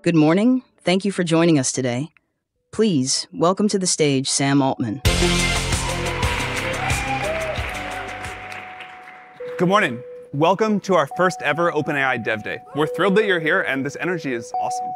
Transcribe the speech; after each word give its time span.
Good 0.00 0.14
morning. 0.14 0.62
Thank 0.84 1.04
you 1.04 1.10
for 1.10 1.24
joining 1.24 1.58
us 1.58 1.72
today. 1.72 2.10
Please 2.70 3.26
welcome 3.32 3.66
to 3.66 3.80
the 3.80 3.86
stage 3.86 4.30
Sam 4.30 4.62
Altman. 4.62 5.00
Good 9.58 9.68
morning. 9.68 10.00
Welcome 10.32 10.78
to 10.82 10.94
our 10.94 11.08
first 11.16 11.42
ever 11.42 11.72
OpenAI 11.72 12.22
Dev 12.22 12.44
Day. 12.44 12.58
We're 12.76 12.86
thrilled 12.86 13.16
that 13.16 13.24
you're 13.24 13.40
here 13.40 13.62
and 13.62 13.84
this 13.84 13.96
energy 14.00 14.32
is 14.34 14.52
awesome. 14.60 14.92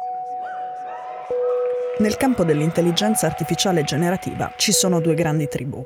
Nel 1.99 2.17
campo 2.17 2.43
dell'intelligenza 2.43 3.27
artificiale 3.27 3.83
generativa 3.83 4.51
ci 4.57 4.71
sono 4.71 4.99
due 4.99 5.13
grandi 5.13 5.47
tribù. 5.47 5.85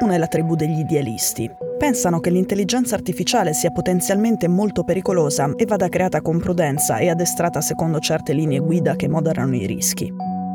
Una 0.00 0.14
è 0.14 0.18
la 0.18 0.26
tribù 0.26 0.56
degli 0.56 0.80
idealisti. 0.80 1.48
Pensano 1.78 2.18
che 2.18 2.30
l'intelligenza 2.30 2.96
artificiale 2.96 3.52
sia 3.52 3.70
potenzialmente 3.70 4.48
molto 4.48 4.82
pericolosa 4.82 5.52
e 5.54 5.64
vada 5.64 5.88
creata 5.88 6.22
con 6.22 6.40
prudenza 6.40 6.98
e 6.98 7.08
addestrata 7.08 7.60
secondo 7.60 8.00
certe 8.00 8.32
linee 8.32 8.58
guida 8.58 8.96
che 8.96 9.06
moderano 9.06 9.54
i 9.54 9.64
rischi. 9.64 10.12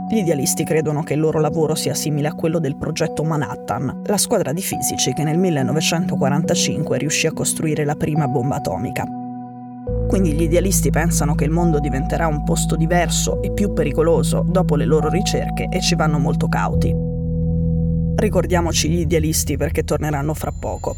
Gli 0.09 0.17
idealisti 0.17 0.66
credono 0.66 1.02
che 1.03 1.13
il 1.13 1.22
loro 1.22 1.39
lavoro 1.39 1.75
sia 1.75 1.94
simile 1.94 2.27
a 2.27 2.34
quello 2.34 2.59
del 2.59 2.75
progetto 2.75 3.23
Manhattan, 3.23 4.02
la 4.05 4.17
squadra 4.17 4.52
di 4.52 4.61
fisici 4.61 5.13
che 5.13 5.23
nel 5.23 5.38
1945 5.38 6.97
riuscì 6.97 7.25
a 7.25 7.31
costruire 7.31 7.86
la 7.86 7.95
prima 7.95 8.27
bomba 8.27 8.58
atomica. 8.58 9.05
Quindi 10.13 10.34
gli 10.34 10.44
idealisti 10.44 10.91
pensano 10.91 11.34
che 11.34 11.44
il 11.44 11.49
mondo 11.49 11.80
diventerà 11.80 12.27
un 12.27 12.44
posto 12.44 12.76
diverso 12.76 13.41
e 13.41 13.52
più 13.52 13.73
pericoloso 13.73 14.45
dopo 14.48 14.76
le 14.76 14.86
loro 14.86 15.09
ricerche 15.09 15.70
e 15.72 15.81
ci 15.81 15.95
vanno 15.95 16.20
molto 16.20 16.48
cauti. 16.48 16.94
Ricordiamoci 18.16 18.89
gli 18.89 18.99
idealisti 18.99 19.58
perché 19.58 19.84
torneranno 19.84 20.36
fra 20.36 20.52
poco. 20.52 20.95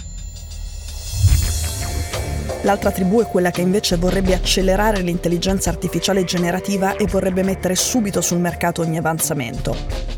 L'altra 2.64 2.92
tribù 2.92 3.22
è 3.22 3.26
quella 3.26 3.52
che 3.52 3.62
invece 3.62 3.96
vorrebbe 3.96 4.34
accelerare 4.34 5.00
l'intelligenza 5.00 5.70
artificiale 5.70 6.26
generativa 6.26 6.98
e 6.98 7.06
vorrebbe 7.06 7.42
mettere 7.42 7.76
subito 7.76 8.20
sul 8.20 8.40
mercato 8.40 8.82
ogni 8.82 8.98
avanzamento. 8.98 9.74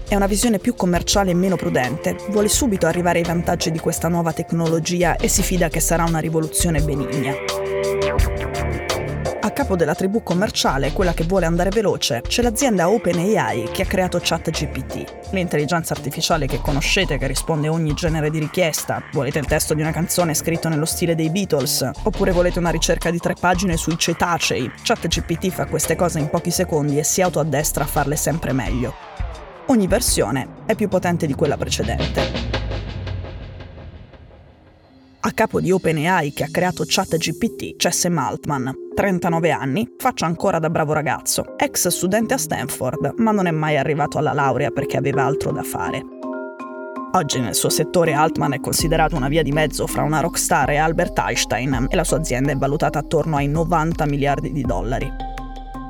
È 0.08 0.16
una 0.16 0.26
visione 0.26 0.58
più 0.58 0.74
commerciale 0.74 1.30
e 1.30 1.36
meno 1.36 1.56
prudente, 1.56 2.16
vuole 2.32 2.48
subito 2.48 2.88
arrivare 2.88 3.20
ai 3.20 3.26
vantaggi 3.26 3.70
di 3.70 3.78
questa 3.78 4.08
nuova 4.08 4.34
tecnologia 4.34 5.18
e 5.18 5.28
si 5.28 5.44
fida 5.44 5.68
che 5.68 5.82
sarà 5.82 6.04
una 6.04 6.18
rivoluzione 6.18 6.82
benigna. 6.82 7.36
A 9.48 9.52
capo 9.52 9.78
della 9.78 9.96
tribù 9.96 10.24
commerciale, 10.24 10.92
quella 10.92 11.14
che 11.14 11.24
vuole 11.24 11.46
andare 11.46 11.70
veloce, 11.70 12.20
c'è 12.20 12.42
l'azienda 12.42 12.90
OpenAI 12.90 13.70
che 13.72 13.84
ha 13.84 13.86
creato 13.86 14.20
ChatGPT, 14.22 15.30
l'intelligenza 15.32 15.94
artificiale 15.94 16.48
che 16.48 16.60
conoscete 16.60 17.18
che 17.18 17.28
risponde 17.28 17.68
a 17.68 17.72
ogni 17.72 17.94
genere 17.94 18.30
di 18.30 18.40
richiesta. 18.40 19.02
Volete 19.14 19.40
il 19.40 19.46
testo 19.46 19.74
di 19.74 19.80
una 19.80 19.92
canzone 19.92 20.34
scritto 20.34 20.68
nello 20.68 20.84
stile 20.84 21.16
dei 21.16 21.30
Beatles? 21.30 21.90
Oppure 22.04 22.34
volete 22.34 22.60
una 22.60 22.72
ricerca 22.72 23.10
di 23.10 23.20
tre 23.20 23.36
pagine 23.40 23.78
sui 23.78 23.98
cetacei? 23.98 24.70
ChatGPT 24.84 25.48
fa 25.48 25.66
queste 25.66 25.96
cose 25.96 26.20
in 26.20 26.30
pochi 26.30 26.52
secondi 26.52 26.98
e 27.00 27.06
si 27.06 27.22
autoaddestra 27.22 27.86
a 27.86 27.88
farle 27.88 28.18
sempre 28.18 28.52
meglio. 28.52 28.94
Ogni 29.68 29.88
versione 29.88 30.66
è 30.66 30.76
più 30.76 30.90
potente 30.90 31.26
di 31.26 31.36
quella 31.36 31.56
precedente. 31.56 32.56
A 35.22 35.32
capo 35.32 35.62
di 35.62 35.72
OpenAI 35.72 36.34
che 36.34 36.44
ha 36.44 36.50
creato 36.52 36.84
ChatGPT 36.86 37.78
c'è 37.78 37.92
Sam 37.92 38.18
Altman, 38.18 38.87
39 38.98 39.52
anni, 39.52 39.94
faccia 39.96 40.26
ancora 40.26 40.58
da 40.58 40.72
bravo 40.72 40.92
ragazzo, 40.92 41.56
ex 41.56 41.88
studente 41.90 42.34
a 42.34 42.38
Stanford, 42.40 43.14
ma 43.18 43.30
non 43.30 43.46
è 43.46 43.52
mai 43.52 43.78
arrivato 43.78 44.18
alla 44.18 44.34
laurea 44.34 44.72
perché 44.72 44.98
aveva 44.98 45.24
altro 45.24 45.52
da 45.52 45.62
fare. 45.62 46.04
Oggi 47.12 47.40
nel 47.40 47.54
suo 47.54 47.70
settore 47.70 48.14
Altman 48.14 48.54
è 48.54 48.60
considerato 48.60 49.16
una 49.16 49.28
via 49.28 49.44
di 49.44 49.52
mezzo 49.52 49.86
fra 49.86 50.02
una 50.02 50.20
rockstar 50.20 50.72
e 50.72 50.78
Albert 50.78 51.20
Einstein 51.20 51.86
e 51.90 51.96
la 51.96 52.04
sua 52.04 52.18
azienda 52.18 52.52
è 52.52 52.58
valutata 52.58 52.98
attorno 52.98 53.36
ai 53.36 53.48
90 53.48 54.08
miliardi 54.08 54.52
di 54.52 54.64
dollari. 54.64 55.08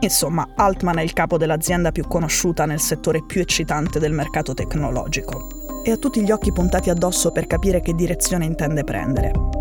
Insomma, 0.01 0.45
Altman 0.55 0.97
è 0.97 1.01
il 1.01 1.13
capo 1.13 1.37
dell'azienda 1.37 1.93
più 1.93 2.05
conosciuta 2.09 2.65
nel 2.65 2.81
settore 2.81 3.23
più 3.25 3.39
eccitante 3.39 3.99
del 3.99 4.11
mercato 4.11 4.53
tecnologico 4.53 5.81
e 5.81 5.91
ha 5.91 5.95
tutti 5.95 6.21
gli 6.21 6.31
occhi 6.31 6.51
puntati 6.51 6.89
addosso 6.89 7.31
per 7.31 7.47
capire 7.47 7.79
che 7.79 7.93
direzione 7.93 8.43
intende 8.43 8.83
prendere. 8.83 9.56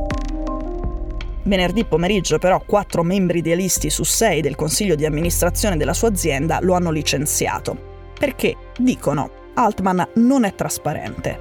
Venerdì 1.46 1.84
pomeriggio 1.84 2.38
però 2.38 2.60
quattro 2.66 3.04
membri 3.04 3.38
idealisti 3.38 3.88
su 3.88 4.02
sei 4.02 4.40
del 4.40 4.56
consiglio 4.56 4.96
di 4.96 5.06
amministrazione 5.06 5.76
della 5.76 5.94
sua 5.94 6.08
azienda 6.08 6.58
lo 6.60 6.74
hanno 6.74 6.90
licenziato, 6.90 8.10
perché, 8.18 8.56
dicono, 8.76 9.30
Altman 9.54 10.08
non 10.14 10.44
è 10.44 10.56
trasparente. 10.56 11.38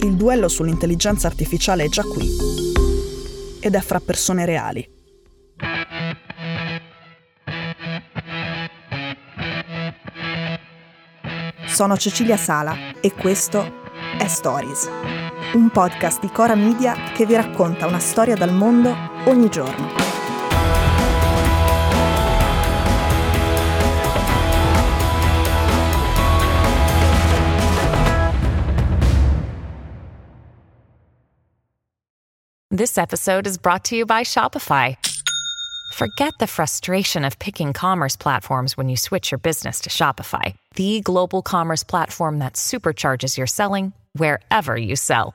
Il 0.00 0.16
duello 0.16 0.48
sull'intelligenza 0.48 1.28
artificiale 1.28 1.84
è 1.84 1.88
già 1.88 2.02
qui 2.02 2.28
ed 3.60 3.74
è 3.76 3.80
fra 3.80 4.00
persone 4.00 4.44
reali. 4.44 4.90
Sono 11.66 11.96
Cecilia 11.96 12.36
Sala 12.36 12.76
e 13.00 13.12
questo 13.12 13.80
è 14.18 14.26
Stories, 14.26 14.90
un 15.54 15.68
podcast 15.70 16.20
di 16.20 16.30
Cora 16.30 16.54
Media 16.54 16.94
che 17.12 17.26
vi 17.26 17.34
racconta 17.34 17.86
una 17.86 17.98
storia 17.98 18.34
dal 18.34 18.52
mondo 18.52 18.94
ogni 19.26 19.50
giorno. 19.50 20.00
This 32.70 32.96
episode 32.96 33.46
is 33.46 33.58
brought 33.58 33.84
to 33.84 33.96
you 33.96 34.06
by 34.06 34.22
Shopify. 34.22 34.96
Forget 35.92 36.32
the 36.38 36.46
frustration 36.46 37.22
of 37.22 37.38
picking 37.38 37.74
commerce 37.74 38.16
platforms 38.16 38.78
when 38.78 38.88
you 38.88 38.96
switch 38.96 39.30
your 39.30 39.38
business 39.38 39.80
to 39.80 39.90
Shopify, 39.90 40.54
the 40.76 41.02
global 41.02 41.42
commerce 41.42 41.84
platform 41.84 42.38
that 42.38 42.54
supercharges 42.54 43.36
your 43.36 43.46
selling 43.46 43.92
wherever 44.14 44.74
you 44.74 44.96
sell. 44.96 45.34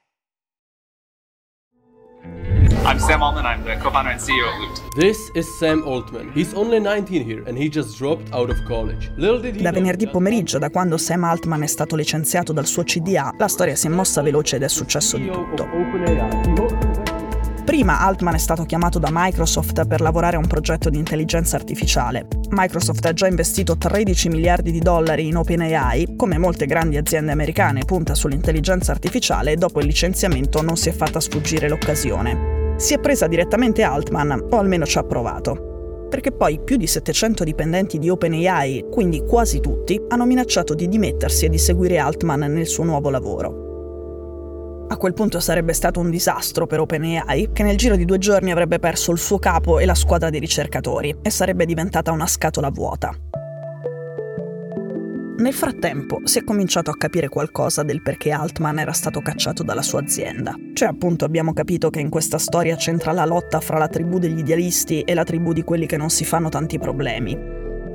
I'm 2.91 2.99
Sam 2.99 3.23
Altman. 3.23 3.45
I'm 3.45 3.63
the 3.63 3.77
co-founder 3.77 4.11
and 4.11 4.19
CEO 4.19 4.51
of 4.51 4.59
Loot. 4.59 4.81
This 4.97 5.31
is 5.33 5.47
Sam 5.57 5.81
Altman. 5.85 6.29
He's 6.33 6.53
only 6.53 6.77
19 6.77 7.23
here 7.23 7.41
and 7.47 7.57
he 7.57 7.69
just 7.69 7.97
dropped 7.97 8.33
out 8.33 8.49
of 8.49 8.61
college. 8.65 9.09
Little 9.15 9.39
did 9.39 9.55
he 9.55 9.61
Da 9.61 9.71
venerdì 9.71 10.09
pomeriggio, 10.09 10.57
da 10.57 10.69
quando 10.69 10.97
Sam 10.97 11.23
Altman 11.23 11.63
è 11.63 11.67
stato 11.67 11.95
licenziato 11.95 12.51
dal 12.51 12.65
suo 12.65 12.83
CDA, 12.83 13.33
la 13.37 13.47
storia 13.47 13.77
si 13.77 13.87
è 13.87 13.89
mossa 13.89 14.21
veloce 14.21 14.57
ed 14.57 14.63
è 14.63 14.67
successo 14.67 15.15
di 15.15 15.31
tutto. 15.31 15.69
Prima 17.63 18.01
Altman 18.01 18.33
è 18.33 18.37
stato 18.37 18.65
chiamato 18.65 18.99
da 18.99 19.07
Microsoft 19.09 19.87
per 19.87 20.01
lavorare 20.01 20.35
a 20.35 20.39
un 20.39 20.47
progetto 20.47 20.89
di 20.89 20.97
intelligenza 20.97 21.55
artificiale. 21.55 22.27
Microsoft 22.49 23.05
ha 23.05 23.13
già 23.13 23.27
investito 23.27 23.77
13 23.77 24.27
miliardi 24.27 24.69
di 24.69 24.79
dollari 24.79 25.27
in 25.27 25.37
OpenAI, 25.37 26.15
come 26.17 26.37
molte 26.37 26.65
grandi 26.65 26.97
aziende 26.97 27.31
americane 27.31 27.85
punta 27.85 28.15
sull'intelligenza 28.15 28.91
artificiale 28.91 29.53
e 29.53 29.55
dopo 29.55 29.79
il 29.79 29.85
licenziamento 29.85 30.61
non 30.61 30.75
si 30.75 30.89
è 30.89 30.91
fatta 30.91 31.21
sfuggire 31.21 31.69
l'occasione. 31.69 32.60
Si 32.81 32.95
è 32.95 32.99
presa 32.99 33.27
direttamente 33.27 33.83
Altman, 33.83 34.47
o 34.49 34.57
almeno 34.57 34.87
ci 34.87 34.97
ha 34.97 35.03
provato. 35.03 36.07
Perché 36.09 36.31
poi 36.31 36.59
più 36.63 36.77
di 36.77 36.87
700 36.87 37.43
dipendenti 37.43 37.99
di 37.99 38.09
OpenAI, 38.09 38.87
quindi 38.89 39.23
quasi 39.23 39.59
tutti, 39.59 40.01
hanno 40.07 40.25
minacciato 40.25 40.73
di 40.73 40.87
dimettersi 40.87 41.45
e 41.45 41.49
di 41.49 41.59
seguire 41.59 41.99
Altman 41.99 42.39
nel 42.39 42.65
suo 42.65 42.83
nuovo 42.83 43.11
lavoro. 43.11 44.87
A 44.87 44.97
quel 44.97 45.13
punto 45.13 45.39
sarebbe 45.39 45.73
stato 45.73 45.99
un 45.99 46.09
disastro 46.09 46.65
per 46.65 46.79
OpenAI, 46.79 47.51
che 47.53 47.61
nel 47.61 47.77
giro 47.77 47.95
di 47.95 48.03
due 48.03 48.17
giorni 48.17 48.51
avrebbe 48.51 48.79
perso 48.79 49.11
il 49.11 49.19
suo 49.19 49.37
capo 49.37 49.77
e 49.77 49.85
la 49.85 49.93
squadra 49.93 50.31
di 50.31 50.39
ricercatori, 50.39 51.17
e 51.21 51.29
sarebbe 51.29 51.67
diventata 51.67 52.11
una 52.11 52.25
scatola 52.25 52.71
vuota. 52.71 53.15
Nel 55.41 55.53
frattempo 55.55 56.21
si 56.25 56.37
è 56.37 56.43
cominciato 56.43 56.91
a 56.91 56.95
capire 56.95 57.27
qualcosa 57.27 57.81
del 57.81 58.03
perché 58.03 58.29
Altman 58.29 58.77
era 58.77 58.91
stato 58.91 59.21
cacciato 59.21 59.63
dalla 59.63 59.81
sua 59.81 60.01
azienda. 60.01 60.55
Cioè 60.71 60.87
appunto 60.87 61.25
abbiamo 61.25 61.51
capito 61.51 61.89
che 61.89 61.99
in 61.99 62.09
questa 62.09 62.37
storia 62.37 62.75
c'entra 62.75 63.11
la 63.11 63.25
lotta 63.25 63.59
fra 63.59 63.79
la 63.79 63.87
tribù 63.87 64.19
degli 64.19 64.37
idealisti 64.37 65.01
e 65.01 65.15
la 65.15 65.23
tribù 65.23 65.51
di 65.51 65.63
quelli 65.63 65.87
che 65.87 65.97
non 65.97 66.11
si 66.11 66.25
fanno 66.25 66.49
tanti 66.49 66.77
problemi. 66.77 67.35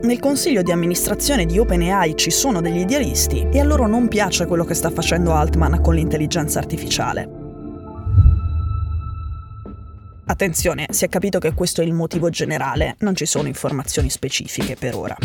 Nel 0.02 0.19
consiglio 0.19 0.62
di 0.62 0.72
amministrazione 0.72 1.46
di 1.46 1.56
OpenAI 1.56 2.16
ci 2.16 2.32
sono 2.32 2.60
degli 2.60 2.78
idealisti 2.78 3.46
e 3.49 3.60
a 3.60 3.64
loro 3.64 3.87
non 3.87 4.08
piace 4.08 4.46
quello 4.46 4.64
che 4.64 4.75
sta 4.75 4.90
facendo 4.90 5.32
Altman 5.32 5.81
con 5.81 5.94
l'intelligenza 5.94 6.58
artificiale. 6.58 7.31
Attenzione, 10.25 10.88
si 10.90 11.04
è 11.04 11.08
capito 11.08 11.38
che 11.38 11.54
questo 11.54 11.81
è 11.81 11.84
il 11.84 11.92
motivo 11.92 12.28
generale, 12.28 12.96
non 12.99 13.14
ci 13.14 13.25
sono 13.25 13.46
informazioni 13.46 14.10
specifiche 14.10 14.75
per 14.75 14.96
ora. 14.96 15.16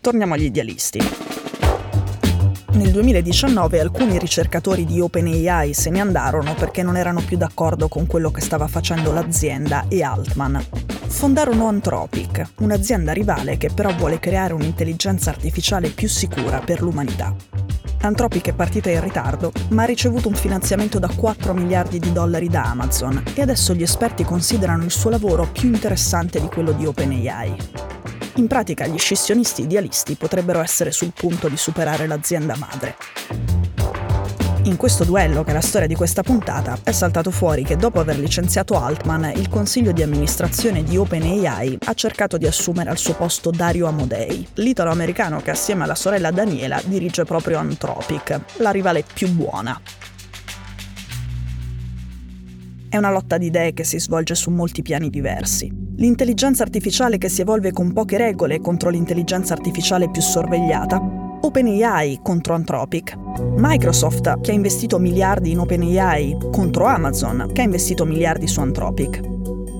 Torniamo 0.00 0.34
agli 0.34 0.44
idealisti. 0.44 1.27
Nel 2.78 2.92
2019 2.92 3.80
alcuni 3.80 4.20
ricercatori 4.20 4.84
di 4.84 5.00
OpenAI 5.00 5.74
se 5.74 5.90
ne 5.90 5.98
andarono 5.98 6.54
perché 6.54 6.84
non 6.84 6.96
erano 6.96 7.20
più 7.20 7.36
d'accordo 7.36 7.88
con 7.88 8.06
quello 8.06 8.30
che 8.30 8.40
stava 8.40 8.68
facendo 8.68 9.10
l'azienda 9.10 9.86
e 9.88 10.04
Altman. 10.04 10.64
fondarono 11.08 11.66
Anthropic, 11.66 12.50
un'azienda 12.60 13.12
rivale 13.12 13.56
che 13.56 13.70
però 13.74 13.92
vuole 13.96 14.20
creare 14.20 14.52
un'intelligenza 14.52 15.30
artificiale 15.30 15.88
più 15.88 16.08
sicura 16.08 16.60
per 16.60 16.80
l'umanità. 16.80 17.34
Anthropic 18.02 18.50
è 18.50 18.52
partita 18.52 18.90
in 18.90 19.00
ritardo, 19.00 19.50
ma 19.70 19.82
ha 19.82 19.86
ricevuto 19.86 20.28
un 20.28 20.34
finanziamento 20.34 21.00
da 21.00 21.08
4 21.08 21.52
miliardi 21.54 21.98
di 21.98 22.12
dollari 22.12 22.48
da 22.48 22.62
Amazon 22.62 23.24
e 23.34 23.42
adesso 23.42 23.74
gli 23.74 23.82
esperti 23.82 24.22
considerano 24.22 24.84
il 24.84 24.92
suo 24.92 25.10
lavoro 25.10 25.48
più 25.50 25.66
interessante 25.66 26.40
di 26.40 26.46
quello 26.46 26.70
di 26.70 26.86
OpenAI. 26.86 27.87
In 28.38 28.46
pratica 28.46 28.86
gli 28.86 28.98
scissionisti 28.98 29.62
idealisti 29.62 30.14
potrebbero 30.14 30.60
essere 30.60 30.92
sul 30.92 31.12
punto 31.12 31.48
di 31.48 31.56
superare 31.56 32.06
l'azienda 32.06 32.56
madre. 32.56 32.96
In 34.62 34.76
questo 34.76 35.02
duello, 35.02 35.42
che 35.42 35.50
è 35.50 35.54
la 35.54 35.60
storia 35.60 35.88
di 35.88 35.96
questa 35.96 36.22
puntata, 36.22 36.78
è 36.84 36.92
saltato 36.92 37.32
fuori 37.32 37.64
che 37.64 37.76
dopo 37.76 37.98
aver 37.98 38.16
licenziato 38.16 38.80
Altman, 38.80 39.32
il 39.34 39.48
consiglio 39.48 39.90
di 39.90 40.02
amministrazione 40.02 40.84
di 40.84 40.96
OpenAI 40.96 41.78
ha 41.86 41.94
cercato 41.94 42.36
di 42.36 42.46
assumere 42.46 42.90
al 42.90 42.98
suo 42.98 43.14
posto 43.14 43.50
Dario 43.50 43.88
Amodei, 43.88 44.46
l'italo-americano 44.54 45.40
che 45.40 45.50
assieme 45.50 45.82
alla 45.82 45.96
sorella 45.96 46.30
Daniela 46.30 46.80
dirige 46.84 47.24
proprio 47.24 47.58
Anthropic, 47.58 48.40
la 48.58 48.70
rivale 48.70 49.04
più 49.12 49.28
buona. 49.30 49.80
È 52.88 52.96
una 52.96 53.10
lotta 53.10 53.36
di 53.36 53.46
idee 53.46 53.72
che 53.72 53.82
si 53.82 53.98
svolge 53.98 54.36
su 54.36 54.50
molti 54.50 54.82
piani 54.82 55.10
diversi. 55.10 55.87
L'intelligenza 56.00 56.62
artificiale 56.62 57.18
che 57.18 57.28
si 57.28 57.40
evolve 57.40 57.72
con 57.72 57.92
poche 57.92 58.18
regole 58.18 58.60
contro 58.60 58.88
l'intelligenza 58.88 59.54
artificiale 59.54 60.08
più 60.08 60.22
sorvegliata 60.22 61.02
OpenAI 61.40 62.20
contro 62.22 62.54
Anthropic, 62.54 63.16
Microsoft 63.56 64.40
che 64.40 64.52
ha 64.52 64.54
investito 64.54 65.00
miliardi 65.00 65.50
in 65.50 65.58
OpenAI 65.58 66.36
contro 66.52 66.84
Amazon 66.84 67.50
che 67.52 67.62
ha 67.62 67.64
investito 67.64 68.04
miliardi 68.04 68.46
su 68.46 68.60
Anthropic, 68.60 69.20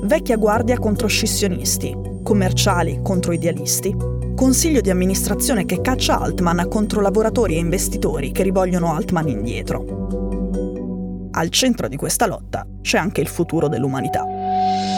vecchia 0.06 0.36
guardia 0.36 0.76
contro 0.80 1.06
scissionisti, 1.06 1.96
commerciali 2.24 2.98
contro 3.00 3.30
idealisti, 3.30 3.94
consiglio 4.34 4.80
di 4.80 4.90
amministrazione 4.90 5.66
che 5.66 5.80
caccia 5.80 6.18
Altman 6.18 6.66
contro 6.68 7.00
lavoratori 7.00 7.54
e 7.54 7.60
investitori 7.60 8.32
che 8.32 8.42
rivogliono 8.42 8.92
Altman 8.92 9.28
indietro. 9.28 11.28
Al 11.30 11.48
centro 11.50 11.86
di 11.86 11.94
questa 11.94 12.26
lotta 12.26 12.66
c'è 12.80 12.98
anche 12.98 13.20
il 13.20 13.28
futuro 13.28 13.68
dell'umanità. 13.68 14.97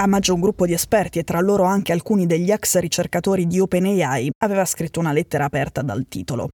A 0.00 0.06
maggio 0.06 0.32
un 0.32 0.40
gruppo 0.40 0.64
di 0.64 0.72
esperti 0.72 1.18
e 1.18 1.24
tra 1.24 1.40
loro 1.40 1.64
anche 1.64 1.90
alcuni 1.90 2.26
degli 2.26 2.52
ex 2.52 2.78
ricercatori 2.78 3.48
di 3.48 3.58
OpenAI 3.58 4.30
aveva 4.44 4.64
scritto 4.64 5.00
una 5.00 5.10
lettera 5.10 5.44
aperta 5.44 5.82
dal 5.82 6.06
titolo. 6.06 6.50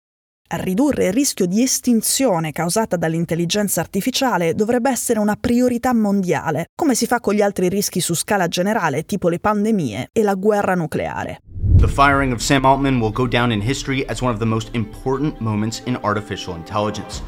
Ridurre 0.48 1.08
il 1.08 1.12
rischio 1.12 1.44
di 1.44 1.62
estinzione 1.62 2.52
causata 2.52 2.96
dall'intelligenza 2.96 3.82
artificiale 3.82 4.54
dovrebbe 4.54 4.90
essere 4.90 5.18
una 5.18 5.36
priorità 5.36 5.92
mondiale, 5.92 6.68
come 6.74 6.94
si 6.94 7.04
fa 7.06 7.20
con 7.20 7.34
gli 7.34 7.42
altri 7.42 7.68
rischi 7.68 8.00
su 8.00 8.14
scala 8.14 8.48
generale, 8.48 9.04
tipo 9.04 9.28
le 9.28 9.40
pandemie 9.40 10.08
e 10.10 10.22
la 10.22 10.34
guerra 10.34 10.74
nucleare. 10.74 11.42
The 11.84 11.92
firing 11.92 12.32
of 12.32 12.40
Sam 12.40 12.64
Altman 12.64 12.98
will 12.98 13.12
go 13.12 13.26
down 13.26 13.52
in 13.52 13.60
history 13.60 14.06
as 14.08 14.22
one 14.22 14.32
of 14.32 14.38
the 14.38 14.46
most 14.46 14.70
important 14.72 15.38
moments 15.38 15.82
in 15.84 15.98
artificial 16.02 16.56
intelligence. 16.56 17.20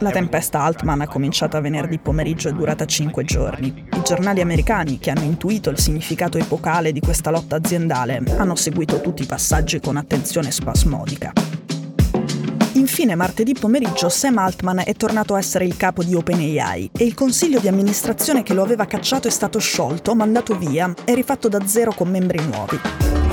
La 0.00 0.10
tempesta 0.10 0.58
Altman 0.58 1.02
ha 1.02 1.06
cominciato 1.06 1.60
venerdì 1.60 1.98
pomeriggio 1.98 2.48
e 2.48 2.50
è 2.50 2.54
durata 2.54 2.86
cinque 2.86 3.22
giorni. 3.22 3.68
I 3.68 4.02
giornali 4.02 4.40
americani, 4.40 4.98
che 4.98 5.10
hanno 5.10 5.22
intuito 5.22 5.70
il 5.70 5.78
significato 5.78 6.38
epocale 6.38 6.90
di 6.90 6.98
questa 6.98 7.30
lotta 7.30 7.54
aziendale, 7.54 8.20
hanno 8.36 8.56
seguito 8.56 9.00
tutti 9.00 9.22
i 9.22 9.26
passaggi 9.26 9.78
con 9.78 9.96
attenzione 9.96 10.50
spasmodica. 10.50 11.32
Infine, 12.72 13.14
martedì 13.14 13.54
pomeriggio, 13.54 14.08
Sam 14.08 14.38
Altman 14.38 14.82
è 14.86 14.94
tornato 14.94 15.36
a 15.36 15.38
essere 15.38 15.66
il 15.66 15.76
capo 15.76 16.02
di 16.02 16.16
OpenAI 16.16 16.90
e 16.98 17.04
il 17.04 17.14
consiglio 17.14 17.60
di 17.60 17.68
amministrazione 17.68 18.42
che 18.42 18.54
lo 18.54 18.64
aveva 18.64 18.86
cacciato 18.86 19.28
è 19.28 19.30
stato 19.30 19.60
sciolto, 19.60 20.16
mandato 20.16 20.58
via 20.58 20.92
e 21.04 21.14
rifatto 21.14 21.48
da 21.48 21.64
zero 21.64 21.92
con 21.92 22.10
membri 22.10 22.44
nuovi. 22.44 23.29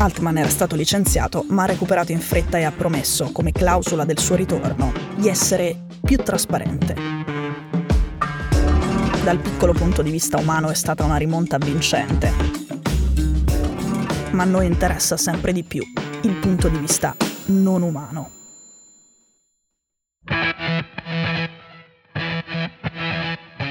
Altman 0.00 0.38
era 0.38 0.48
stato 0.48 0.76
licenziato, 0.76 1.44
ma 1.48 1.64
ha 1.64 1.66
recuperato 1.66 2.12
in 2.12 2.20
fretta 2.20 2.56
e 2.56 2.62
ha 2.62 2.70
promesso, 2.70 3.32
come 3.32 3.50
clausola 3.50 4.04
del 4.04 4.20
suo 4.20 4.36
ritorno, 4.36 4.92
di 5.16 5.28
essere 5.28 5.86
più 6.00 6.18
trasparente. 6.18 6.94
Dal 9.24 9.38
piccolo 9.38 9.72
punto 9.72 10.02
di 10.02 10.12
vista 10.12 10.38
umano 10.38 10.70
è 10.70 10.74
stata 10.74 11.02
una 11.02 11.16
rimonta 11.16 11.58
vincente, 11.58 12.32
ma 14.30 14.44
a 14.44 14.46
noi 14.46 14.66
interessa 14.66 15.16
sempre 15.16 15.52
di 15.52 15.64
più 15.64 15.82
il 16.22 16.34
punto 16.36 16.68
di 16.68 16.78
vista 16.78 17.16
non 17.46 17.82
umano. 17.82 18.30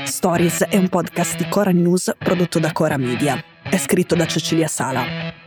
Stories 0.03 0.65
è 0.65 0.75
un 0.75 0.89
podcast 0.89 1.37
di 1.37 1.47
Cora 1.47 1.71
News 1.71 2.13
prodotto 2.17 2.59
da 2.59 2.73
Cora 2.73 2.97
Media. 2.97 3.41
È 3.63 3.77
scritto 3.77 4.15
da 4.15 4.25
Cecilia 4.25 4.67
Sala. 4.67 5.26